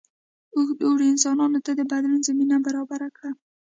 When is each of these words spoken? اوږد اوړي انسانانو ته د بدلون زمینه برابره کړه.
اوږد 0.55 0.79
اوړي 0.85 1.05
انسانانو 1.09 1.59
ته 1.65 1.71
د 1.75 1.81
بدلون 1.91 2.21
زمینه 2.27 2.55
برابره 2.65 3.07
کړه. 3.17 3.31